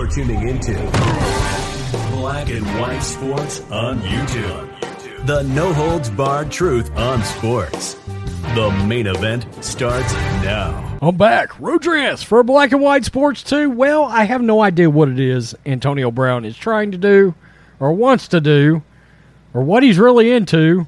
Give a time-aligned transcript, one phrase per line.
[0.00, 0.72] You're tuning into
[2.12, 5.26] Black and White Sports on YouTube.
[5.26, 7.98] The no holds barred truth on sports.
[8.54, 10.10] The main event starts
[10.42, 10.98] now.
[11.02, 11.60] I'm back.
[11.60, 13.68] Rodriguez for Black and White Sports 2.
[13.68, 17.34] Well, I have no idea what it is Antonio Brown is trying to do
[17.78, 18.82] or wants to do
[19.52, 20.86] or what he's really into.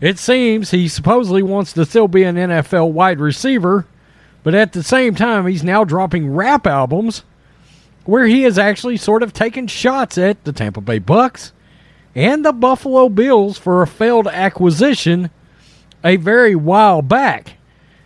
[0.00, 3.86] It seems he supposedly wants to still be an NFL wide receiver,
[4.42, 7.24] but at the same time, he's now dropping rap albums
[8.08, 11.52] where he has actually sort of taken shots at the Tampa Bay Bucs
[12.14, 15.28] and the Buffalo Bills for a failed acquisition
[16.02, 17.58] a very while back.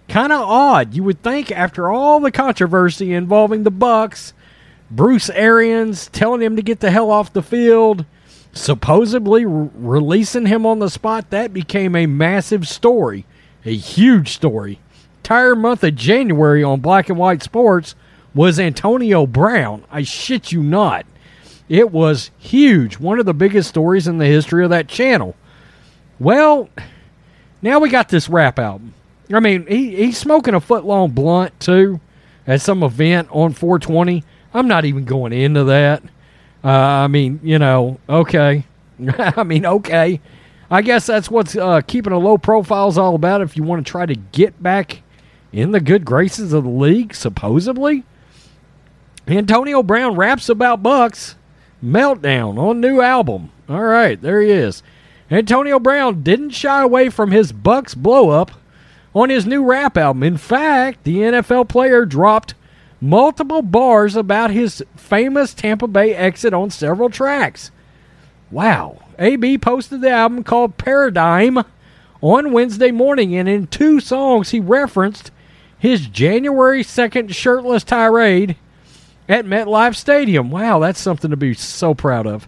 [0.09, 0.93] Kind of odd.
[0.93, 4.33] You would think after all the controversy involving the Bucs,
[4.91, 8.05] Bruce Arians telling him to get the hell off the field,
[8.52, 13.24] supposedly re- releasing him on the spot, that became a massive story,
[13.65, 14.80] a huge story.
[15.19, 17.95] Entire month of January on Black and White Sports
[18.35, 19.85] was Antonio Brown.
[19.91, 21.07] I shit you not.
[21.69, 22.99] It was huge.
[22.99, 25.37] One of the biggest stories in the history of that channel.
[26.19, 26.69] Well,
[27.63, 28.95] now we got this rap album.
[29.33, 32.01] I mean, he, he's smoking a foot long blunt too
[32.47, 34.24] at some event on 420.
[34.52, 36.02] I'm not even going into that.
[36.65, 38.65] Uh, I mean, you know, okay.
[39.19, 40.21] I mean, okay.
[40.71, 43.41] I guess that's what's uh, keeping a low profile is all about.
[43.41, 45.02] If you want to try to get back
[45.52, 48.05] in the good graces of the league, supposedly.
[49.28, 51.37] Antonio Brown raps about Bucs
[51.82, 53.51] meltdown on new album.
[53.68, 54.82] All right, there he is.
[55.30, 58.50] Antonio Brown didn't shy away from his Bucs blow up
[59.15, 60.23] on his new rap album.
[60.23, 62.54] In fact, the NFL player dropped
[63.00, 67.70] multiple bars about his famous Tampa Bay exit on several tracks.
[68.50, 69.03] Wow.
[69.19, 71.59] AB posted the album called Paradigm
[72.20, 75.31] on Wednesday morning, and in two songs he referenced
[75.78, 78.56] his January 2nd shirtless tirade
[79.33, 80.50] at MetLife Stadium.
[80.50, 82.47] Wow, that's something to be so proud of.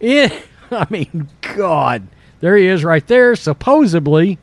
[0.00, 0.32] It,
[0.70, 2.08] I mean, God,
[2.40, 3.36] there he is right there.
[3.36, 4.40] Supposedly,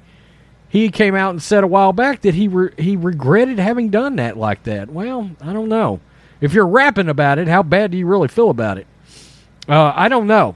[0.69, 4.15] he came out and said a while back that he re- he regretted having done
[4.15, 4.89] that like that.
[4.89, 5.99] Well, I don't know.
[6.39, 8.87] If you're rapping about it, how bad do you really feel about it?
[9.67, 10.55] Uh, I don't know.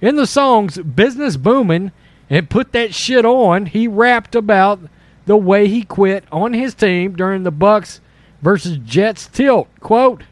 [0.00, 1.90] In the songs "Business Booming"
[2.30, 4.78] and "Put That Shit On," he rapped about
[5.26, 7.98] the way he quit on his team during the Bucs
[8.40, 9.66] versus Jets tilt.
[9.80, 10.22] Quote.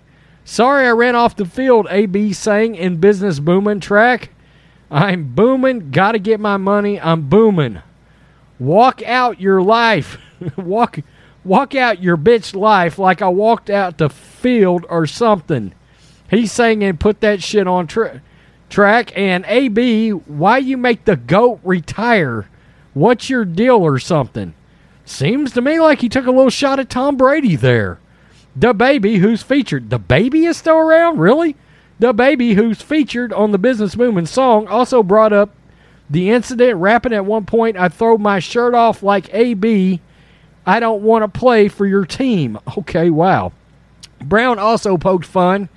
[0.48, 4.30] Sorry I ran off the field, AB sang in Business Booming track.
[4.92, 7.82] I'm booming, gotta get my money, I'm booming.
[8.60, 10.18] Walk out your life.
[10.56, 11.00] walk
[11.42, 15.74] walk out your bitch life like I walked out the field or something.
[16.30, 18.22] He sang and put that shit on tra-
[18.70, 19.18] track.
[19.18, 22.48] And AB, why you make the GOAT retire?
[22.94, 24.54] What's your deal or something?
[25.04, 27.98] Seems to me like he took a little shot at Tom Brady there.
[28.59, 29.89] DaBaby, who's featured.
[29.89, 31.19] DaBaby is still around?
[31.19, 31.56] Really?
[32.00, 35.50] DaBaby, who's featured on the Business Movement song, also brought up
[36.09, 40.00] the incident, rapping at one point, I throw my shirt off like AB.
[40.65, 42.59] I don't want to play for your team.
[42.78, 43.53] Okay, wow.
[44.21, 45.69] Brown also poked fun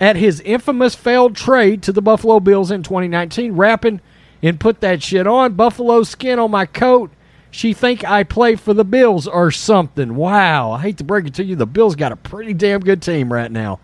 [0.00, 4.00] at his infamous failed trade to the Buffalo Bills in 2019, rapping
[4.42, 5.54] and put that shit on.
[5.54, 7.10] Buffalo skin on my coat
[7.52, 10.16] she think I play for the Bills or something.
[10.16, 13.02] Wow, I hate to break it to you, the Bills got a pretty damn good
[13.02, 13.78] team right now.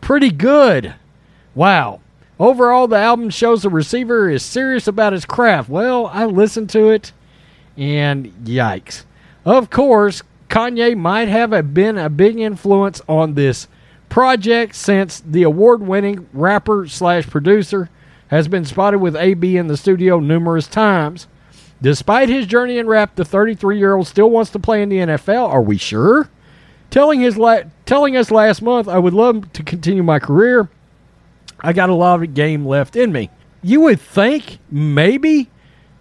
[0.00, 0.94] Pretty good.
[1.54, 2.00] Wow.
[2.38, 5.68] Overall, the album shows the receiver is serious about his craft.
[5.68, 7.12] Well, I listened to it,
[7.76, 9.02] and yikes.
[9.44, 13.66] Of course, Kanye might have been a big influence on this
[14.08, 17.90] project since the award-winning rapper slash producer
[18.28, 21.26] has been spotted with AB in the studio numerous times.
[21.80, 24.98] Despite his journey in rap, the 33 year old still wants to play in the
[24.98, 25.48] NFL.
[25.48, 26.28] Are we sure?
[26.90, 30.68] Telling, his la- telling us last month, I would love to continue my career.
[31.60, 33.30] I got a lot of game left in me.
[33.62, 35.50] You would think maybe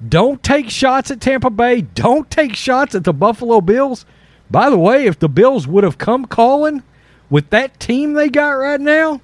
[0.07, 4.05] don't take shots at Tampa Bay, don't take shots at the Buffalo Bills.
[4.49, 6.83] By the way, if the Bills would have come calling
[7.29, 9.21] with that team they got right now,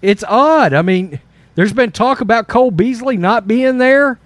[0.00, 0.72] it's odd.
[0.72, 1.20] I mean,
[1.54, 4.18] there's been talk about Cole Beasley not being there.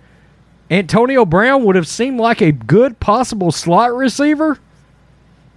[0.70, 4.58] Antonio Brown would have seemed like a good possible slot receiver?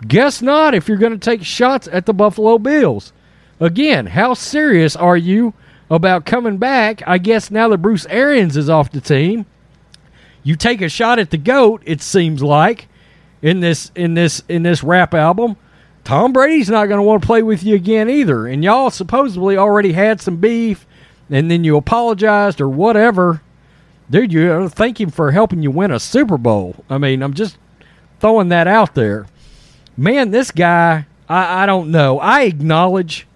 [0.07, 3.11] Guess not if you're going to take shots at the Buffalo Bills.
[3.59, 5.53] Again, how serious are you
[5.89, 7.01] about coming back?
[7.07, 9.45] I guess now that Bruce Arians is off the team,
[10.43, 11.81] you take a shot at the goat.
[11.85, 12.87] It seems like
[13.41, 15.57] in this in this in this rap album,
[16.05, 18.47] Tom Brady's not going to want to play with you again either.
[18.47, 20.85] And y'all supposedly already had some beef,
[21.29, 23.41] and then you apologized or whatever
[24.09, 26.83] dude, you uh, thank him for helping you win a Super Bowl.
[26.89, 27.57] I mean, I'm just
[28.19, 29.27] throwing that out there.
[29.95, 32.19] Man, this guy, I, I don't know.
[32.19, 33.27] I acknowledge,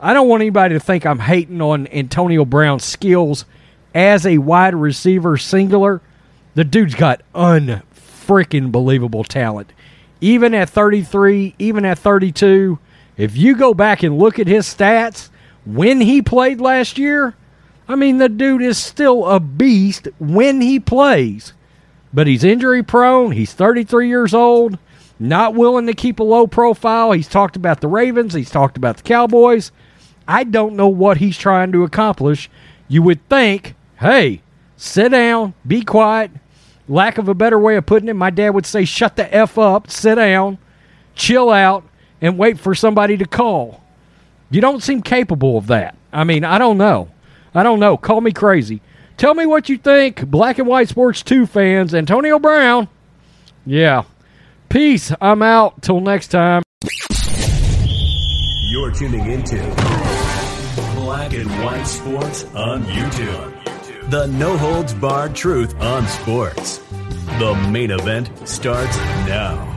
[0.00, 3.44] I don't want anybody to think I'm hating on Antonio Brown's skills
[3.94, 6.00] as a wide receiver singular.
[6.54, 9.72] The dude's got unfreaking believable talent.
[10.20, 12.78] Even at 33, even at 32,
[13.16, 15.30] if you go back and look at his stats
[15.64, 17.34] when he played last year,
[17.86, 21.52] I mean, the dude is still a beast when he plays.
[22.12, 23.32] But he's injury prone.
[23.32, 24.78] He's 33 years old,
[25.18, 27.12] not willing to keep a low profile.
[27.12, 29.72] He's talked about the Ravens, he's talked about the Cowboys.
[30.26, 32.48] I don't know what he's trying to accomplish.
[32.88, 34.40] You would think, hey,
[34.76, 36.30] sit down, be quiet.
[36.88, 39.58] Lack of a better way of putting it, my dad would say, shut the F
[39.58, 40.58] up, sit down,
[41.14, 41.84] chill out,
[42.20, 43.82] and wait for somebody to call.
[44.50, 45.96] You don't seem capable of that.
[46.12, 47.08] I mean, I don't know.
[47.54, 47.96] I don't know.
[47.96, 48.80] Call me crazy.
[49.16, 51.94] Tell me what you think, Black and White Sports 2 fans.
[51.94, 52.88] Antonio Brown.
[53.64, 54.02] Yeah.
[54.68, 55.12] Peace.
[55.20, 55.82] I'm out.
[55.82, 56.62] Till next time.
[58.68, 59.56] You're tuning into
[60.96, 64.10] Black and White Sports on YouTube.
[64.10, 66.78] The no holds barred truth on sports.
[67.38, 68.96] The main event starts
[69.26, 69.70] now.